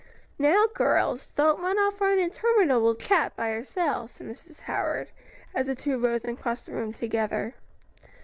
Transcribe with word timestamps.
"Now 0.39 0.65
girls, 0.73 1.27
don't 1.35 1.61
run 1.61 1.77
off 1.77 1.99
for 1.99 2.11
an 2.11 2.17
interminable 2.17 2.95
chat 2.95 3.35
by 3.35 3.51
yourselves," 3.51 4.13
said 4.13 4.25
Mrs. 4.25 4.61
Howard, 4.61 5.11
as 5.53 5.67
the 5.67 5.75
two 5.75 5.99
rose 5.99 6.23
and 6.25 6.39
crossed 6.41 6.65
the 6.65 6.73
room 6.73 6.91
together. 6.91 7.53